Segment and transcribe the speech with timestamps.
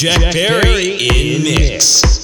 [0.00, 2.00] Jack Perry in mix.
[2.02, 2.19] into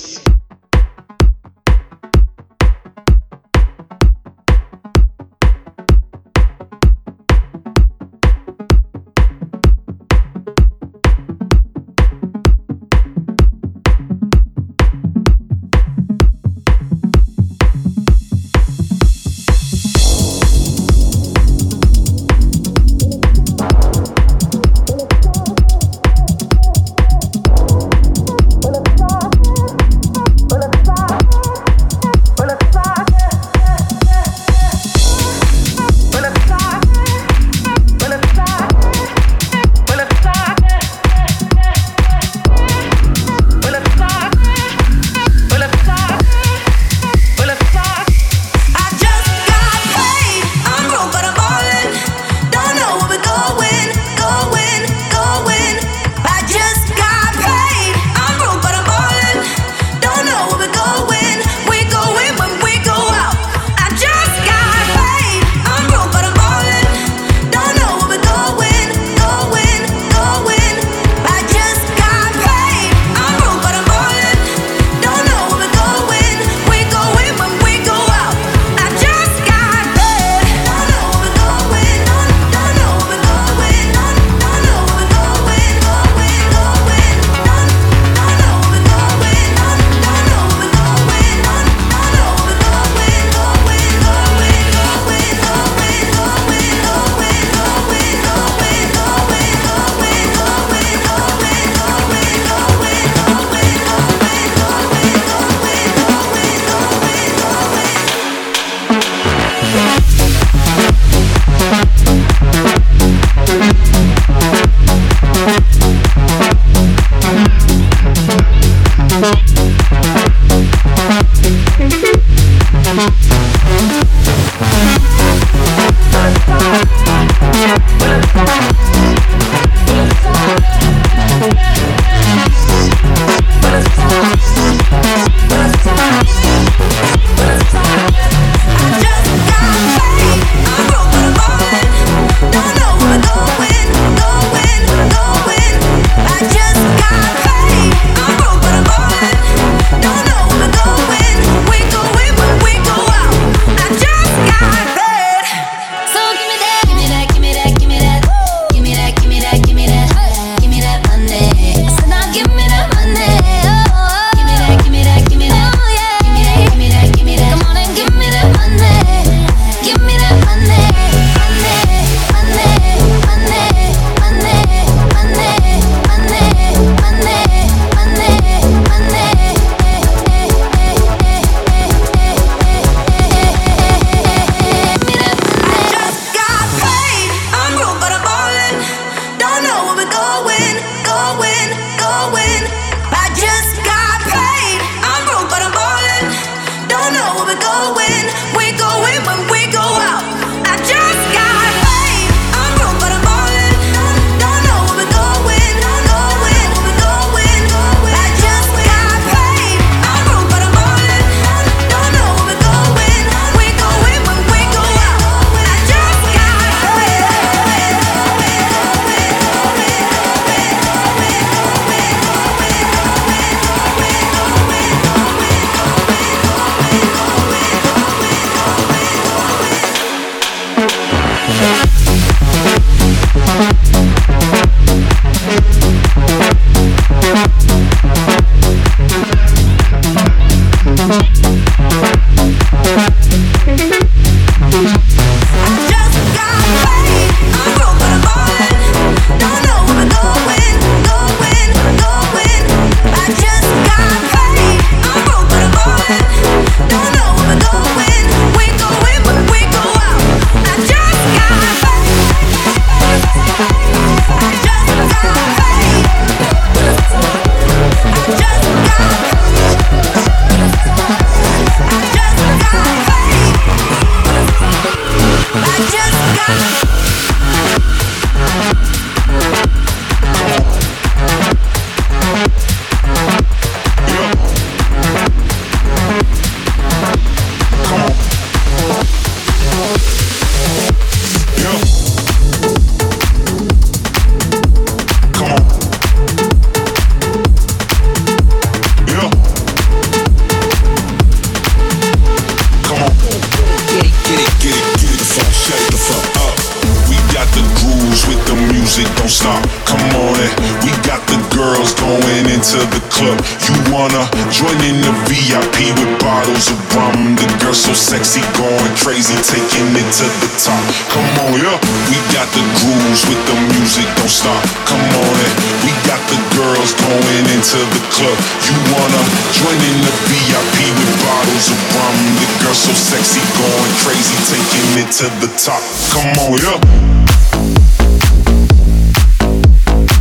[332.87, 335.83] so sexy, going crazy, taking it to the top.
[336.13, 336.79] Come on, yeah.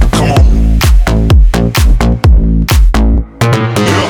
[0.10, 0.44] Come on.
[3.86, 4.10] Yeah.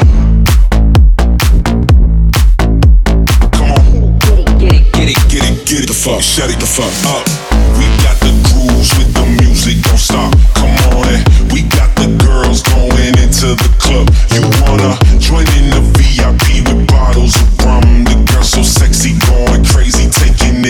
[3.51, 4.19] Come on.
[4.59, 5.87] Get it, get it, get it, get it.
[5.87, 7.27] The fuck, shut it the fuck up.
[7.75, 10.31] We got the grooves with the music, don't stop.
[10.55, 11.23] Come on, in.
[11.51, 14.07] we got the girls going into the club.
[14.31, 16.84] You wanna join in the VIP with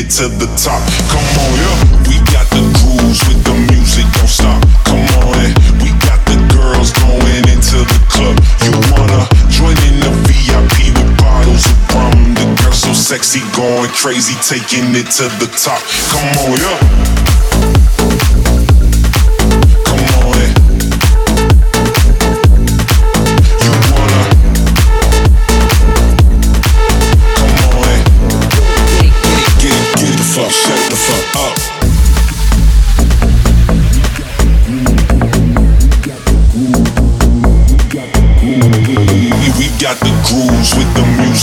[0.10, 0.82] to the top.
[1.10, 1.78] Come on, yeah.
[2.06, 4.62] We got the grooves with the music, don't stop.
[4.86, 5.54] Come on, in.
[5.82, 8.38] we got the girls going into the club.
[8.62, 12.34] You wanna join in the VIP with bottles of rum?
[12.38, 15.82] The girl so sexy, going crazy, taking it to the top.
[16.14, 17.45] Come on, yeah.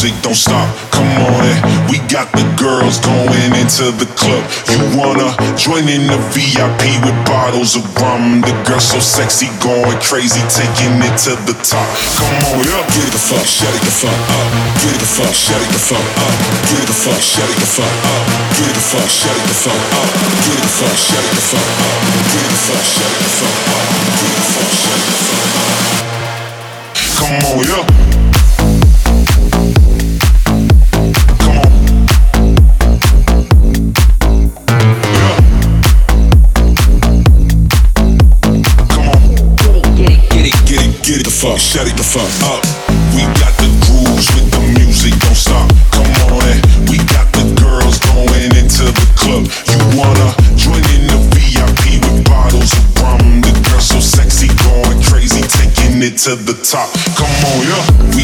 [0.02, 0.66] Music, don't stop.
[0.90, 1.58] Come on, in.
[1.86, 4.42] we got the girls going into the club.
[4.66, 8.42] You wanna join in the VIP with bottles of rum?
[8.42, 11.86] The girl so sexy, going crazy, taking it to the top.
[12.18, 12.82] Come on, yeah.
[12.90, 14.46] Get it the fuck, shut it the fuck up.
[14.82, 16.34] Get it the fuck, shut it the fuck up.
[16.66, 18.22] Get it the fuck, shut it the fuck up.
[18.58, 20.10] Get it the fuck, shut it the fuck up.
[20.42, 21.94] Get it the fuck, shut it the fuck up.
[22.26, 23.86] Get it the fuck, shut it the fuck up.
[24.18, 25.70] Get it the fuck, shut it the fuck up.
[27.22, 28.21] Come on, yeah.
[41.42, 42.62] Fuck, shut it the fuck up.
[42.62, 45.66] Uh, we got the grooves with the music, don't stop.
[45.90, 46.62] Come on, in.
[46.86, 49.50] we got the girls going into the club.
[49.66, 53.42] You wanna join in the VIP with bottles of rum?
[53.42, 56.86] The girl so sexy, going crazy, taking it to the top.
[57.18, 57.82] Come on, yeah.
[58.14, 58.22] We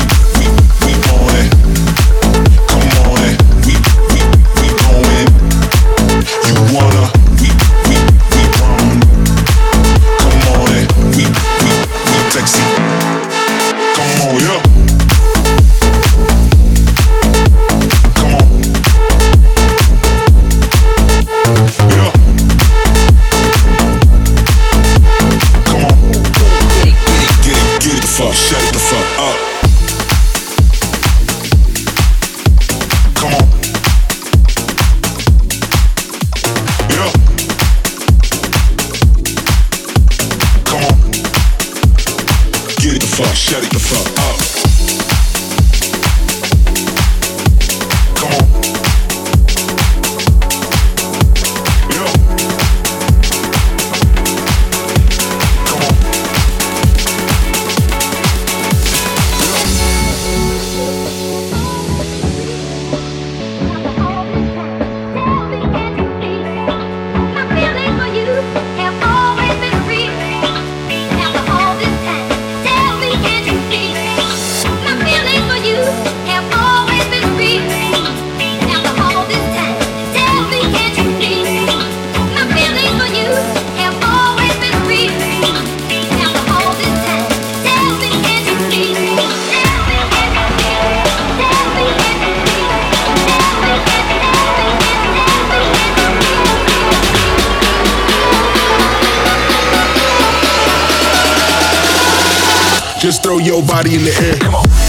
[102.98, 104.38] Just throw your body in the air.
[104.40, 104.87] Come on.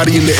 [0.00, 0.39] Body in the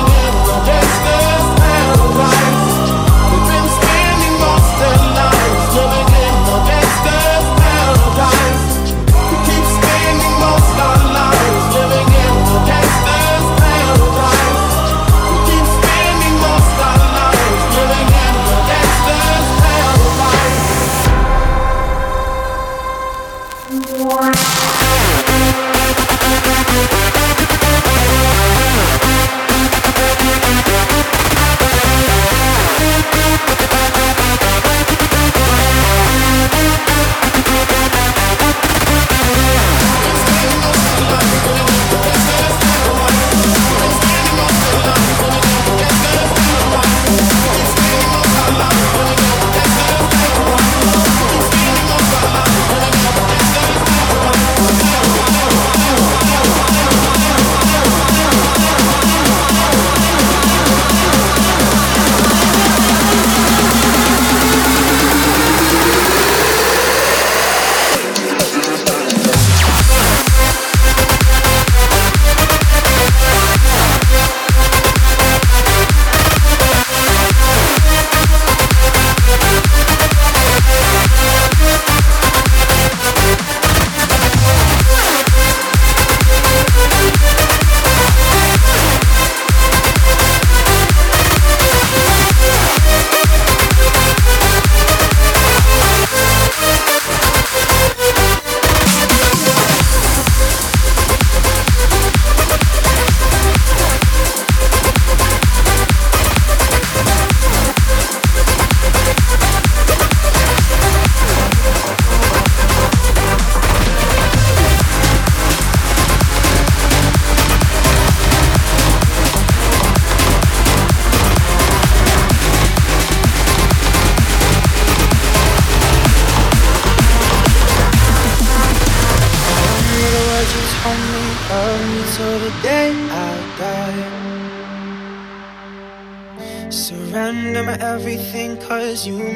[139.07, 139.30] you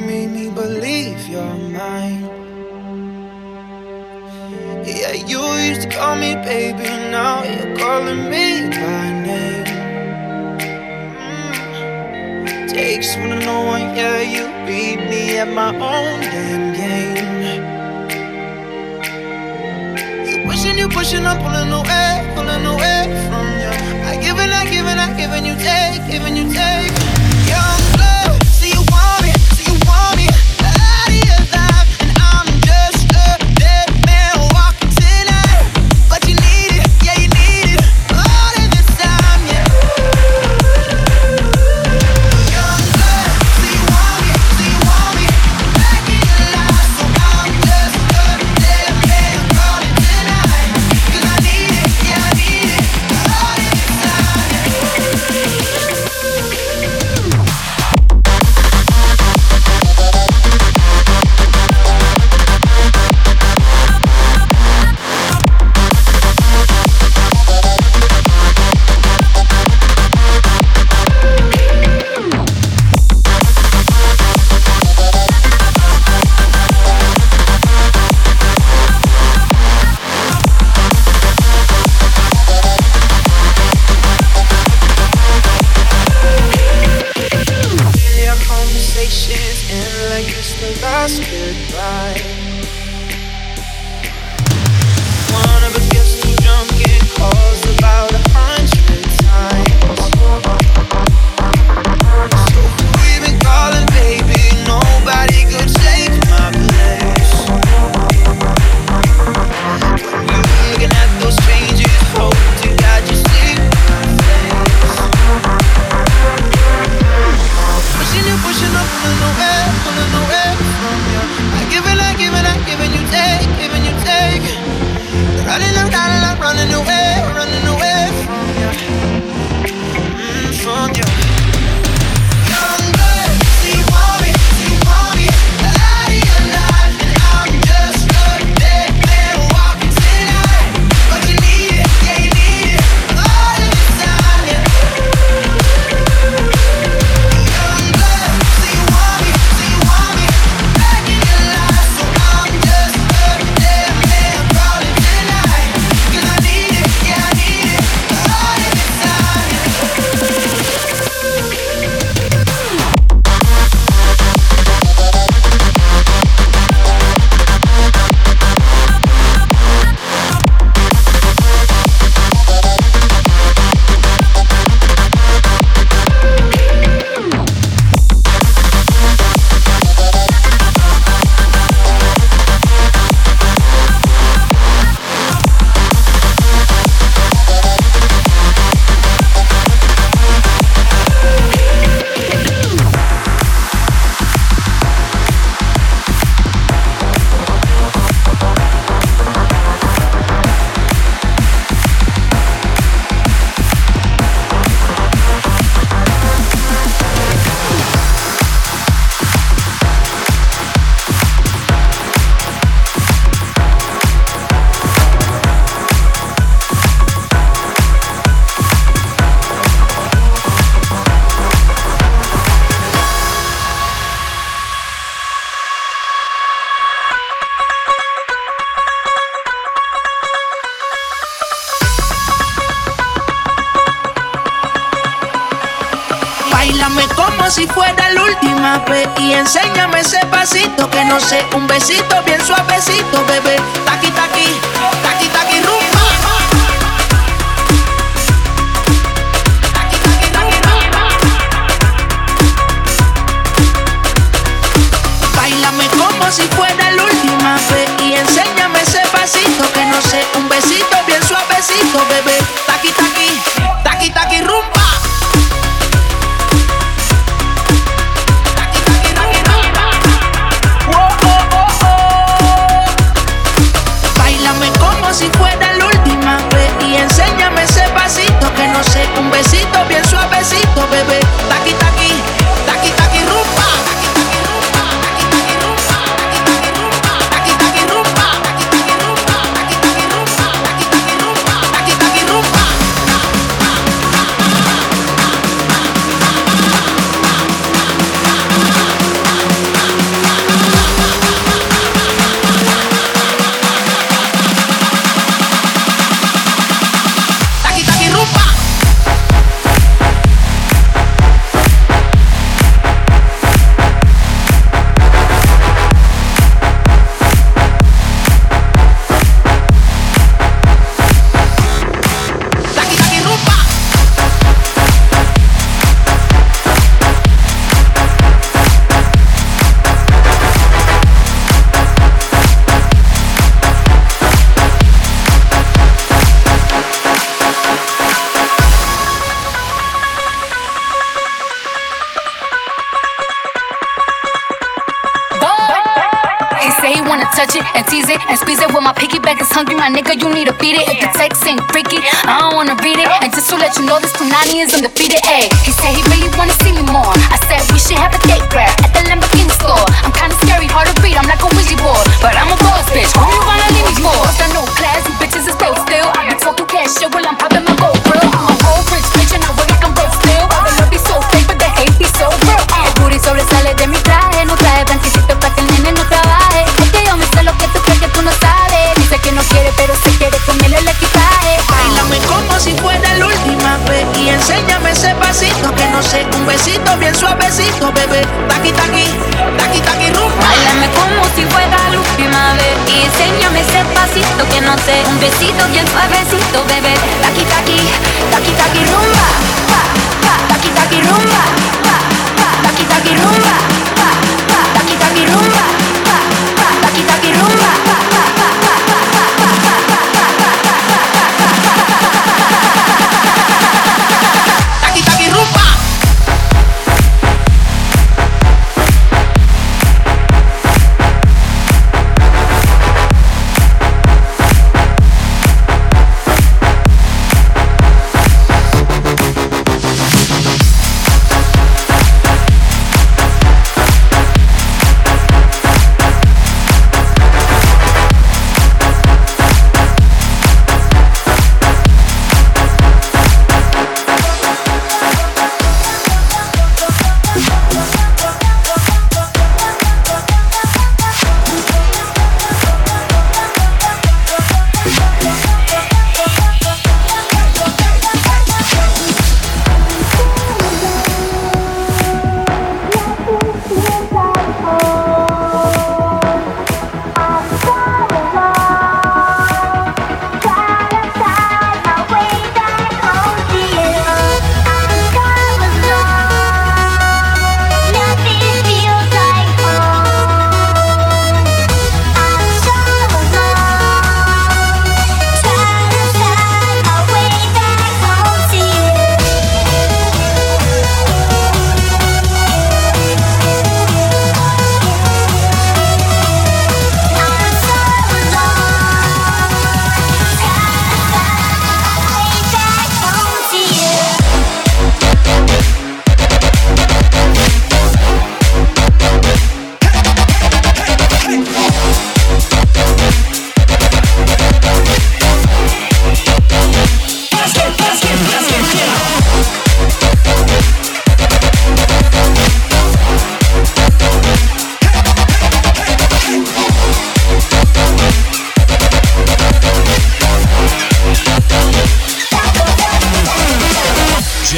[241.07, 243.55] no sé, un besito bien suavecito, bebé.
[243.85, 244.59] Taqui taqui,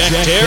[0.10, 0.46] Jack, Jack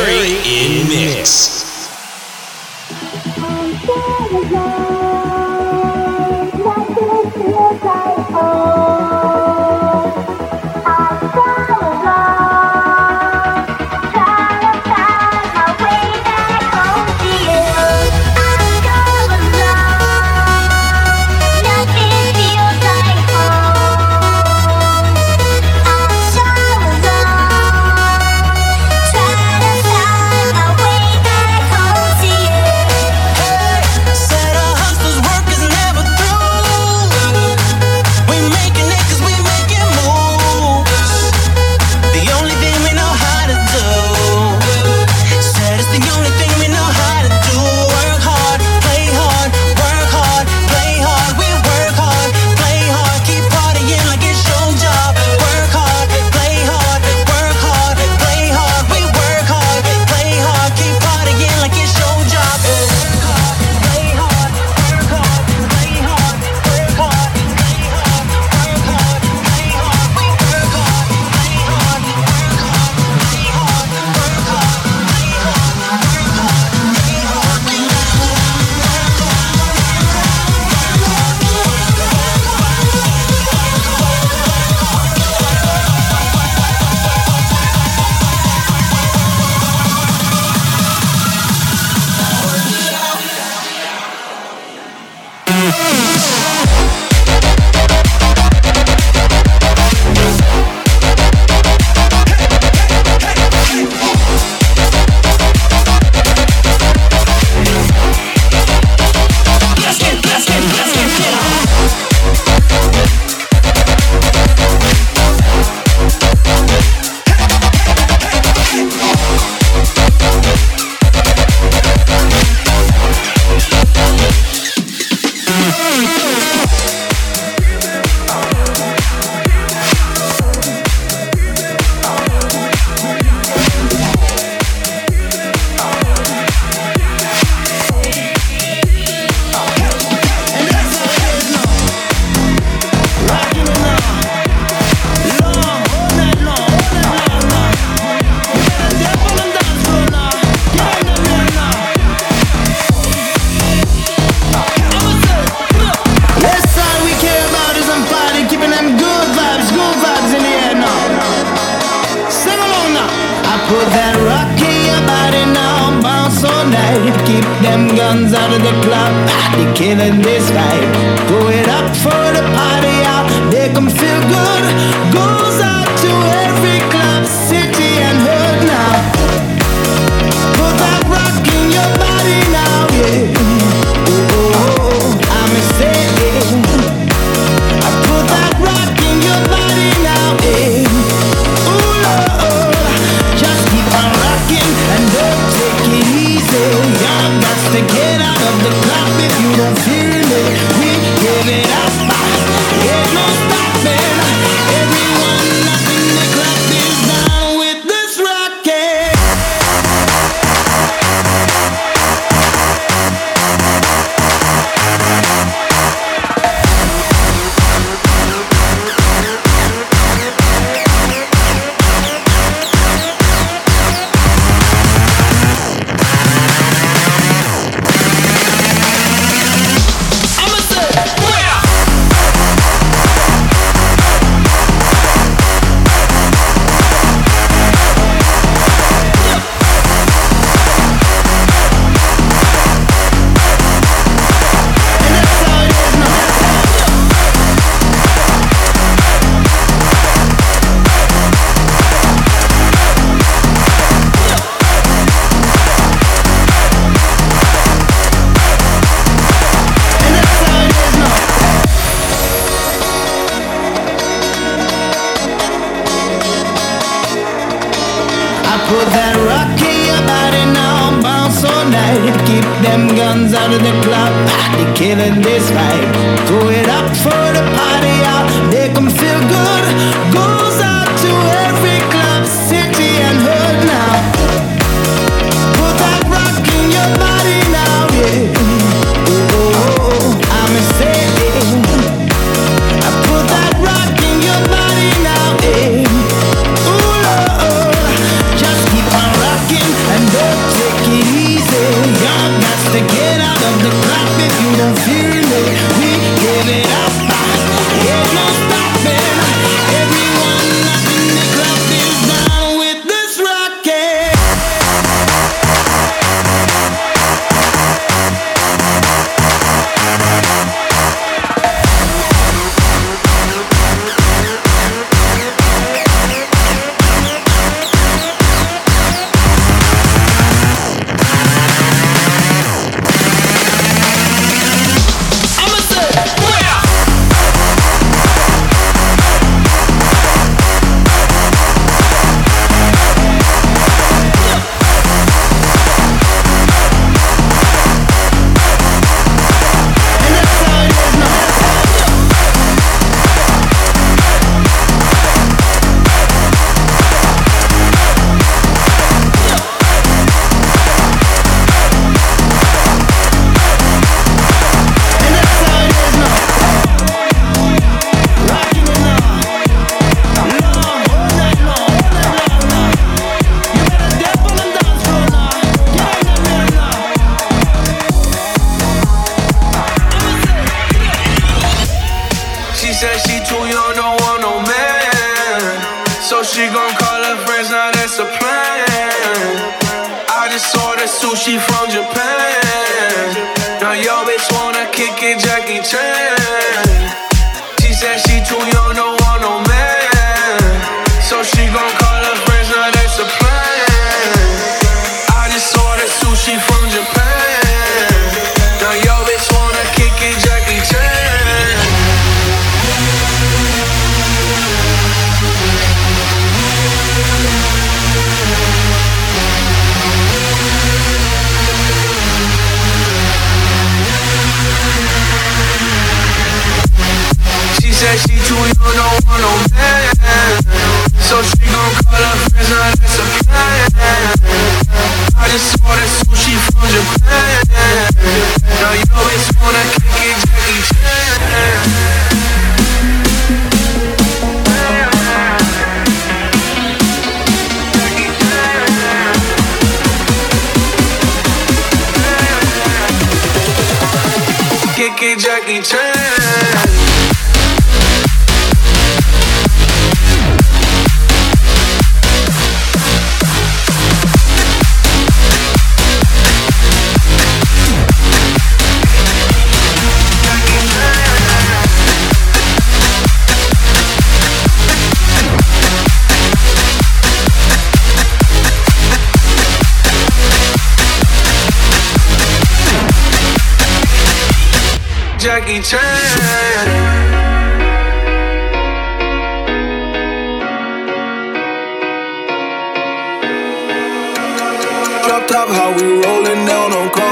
[455.51, 456.00] be trying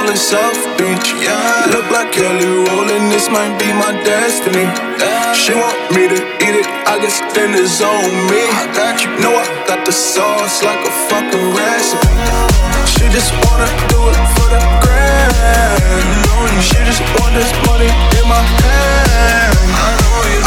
[0.08, 1.12] calling South Beach.
[1.20, 4.64] Yeah, look like Kelly Rowland, this might be my destiny.
[5.34, 8.40] She want me to eat it, I guess then it's on me.
[8.48, 12.08] I got you, know I got the sauce like a fucking recipe.
[12.88, 16.62] She just wanna do it for the grand.
[16.64, 19.56] She just want this money in my hand.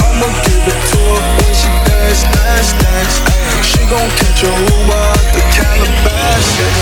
[0.01, 3.15] I'ma give it to her when she dance, dance, dance.
[3.61, 6.81] She gon' catch a Uber out the Calabasas.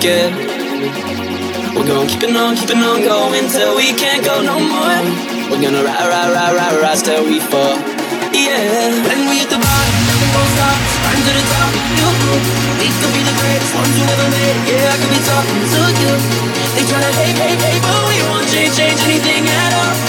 [0.00, 0.30] Care.
[1.74, 5.00] We're gonna keep it on, keep it on going till we can't go no more.
[5.48, 7.76] We're gonna ride, ride, ride, ride, rise till we fall.
[8.32, 8.92] Yeah.
[9.06, 10.76] When we hit the bottom, nothing gon' stop.
[11.02, 12.08] Climb to the top, you
[12.80, 14.58] We could be the greatest ones who ever made.
[14.68, 16.12] Yeah, I could be talking to you.
[16.74, 20.05] They tryna hate, hate, hate, but we won't change, change anything at all.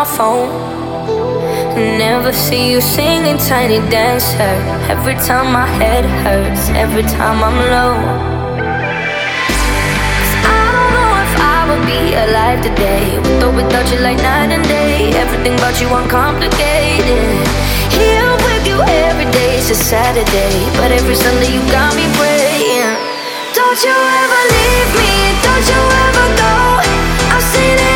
[0.00, 0.48] My phone.
[1.98, 4.54] Never see you singing tiny dancer.
[4.88, 7.94] Every time my head hurts, every time I'm low.
[10.56, 13.04] I don't know if I would be alive today.
[13.20, 15.12] With or without you, like night and day.
[15.24, 17.44] Everything about you uncomplicated.
[18.00, 20.54] Here with you every day, it's a Saturday.
[20.80, 22.96] But every Sunday you got me praying.
[23.52, 25.12] Don't you ever leave me,
[25.44, 26.54] don't you ever go.
[27.36, 27.89] I've seen it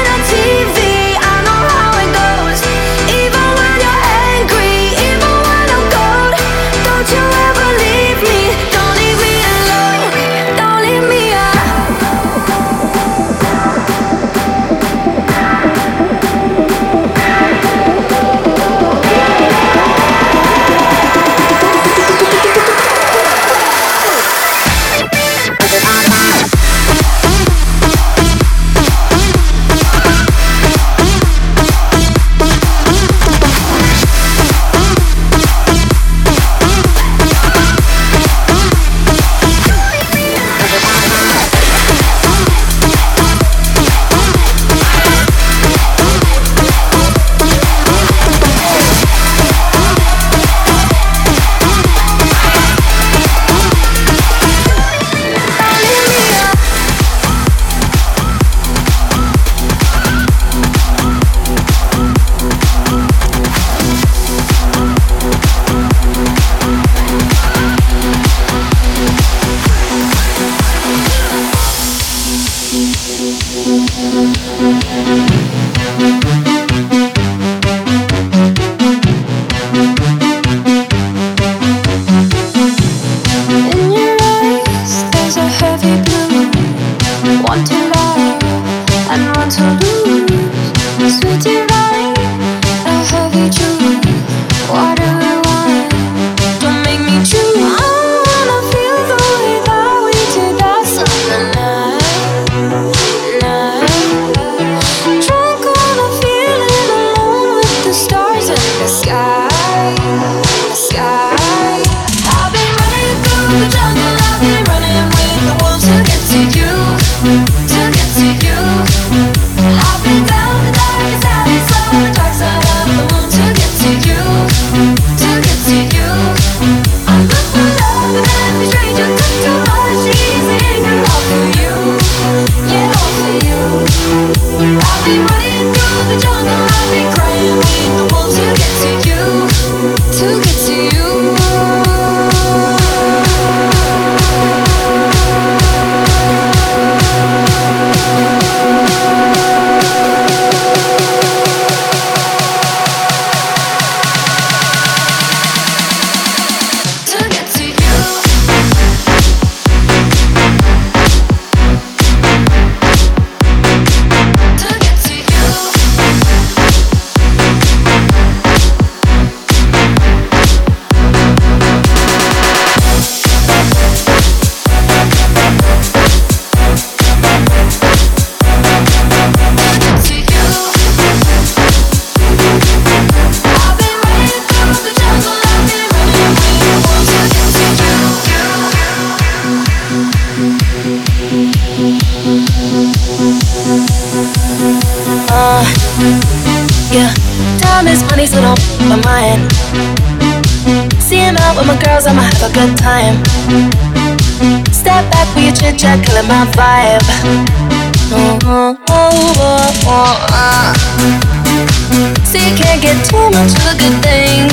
[213.08, 214.48] too much of a good thing.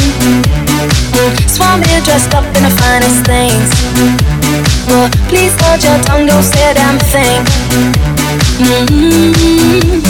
[1.47, 3.69] So here dressed up in the finest things.
[4.87, 7.41] Well, please hold your tongue, don't say a damn thing.
[8.59, 10.01] Mm-hmm.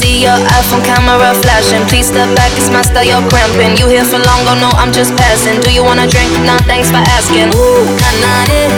[0.00, 1.86] See your iPhone camera flashing.
[1.86, 3.78] Please step back, it's my style, you're cramping.
[3.78, 5.60] You here for long, oh no, I'm just passing.
[5.60, 6.32] Do you wanna drink?
[6.42, 7.54] Nah, thanks for asking.
[7.54, 8.70] Ooh, nah, nah, it.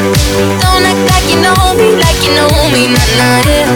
[0.60, 2.92] Don't act like you know me, like you know me.
[2.92, 3.68] Nah, nah, it.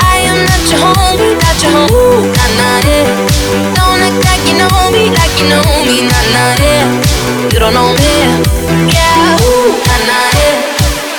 [0.00, 1.92] I am not your homie, not your homie.
[1.92, 3.06] Ooh, nah, nah, it.
[3.76, 3.83] Don't
[4.54, 6.86] you know me, like you know me, nah nah yeah.
[7.50, 8.14] You don't know me,
[8.86, 10.62] yeah, ooh, nah nah yeah.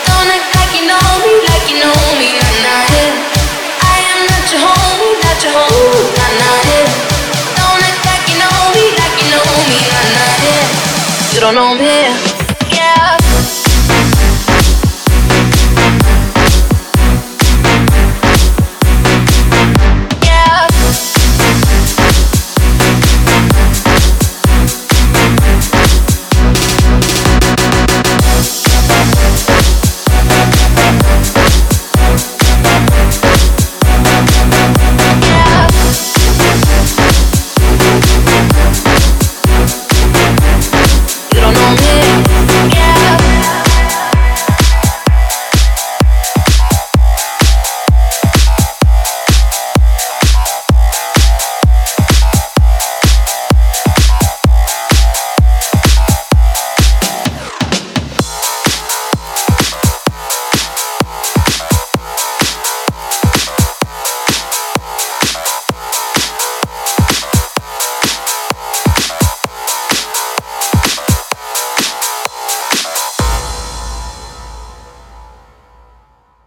[0.08, 3.12] Don't act like you know me, like you know me, nah nah yeah.
[3.84, 6.88] I am not your homie, not your homie, nah nah yeah.
[7.60, 10.64] Don't act like you know me, like you know me, nah nah yeah.
[11.36, 11.85] You don't know me.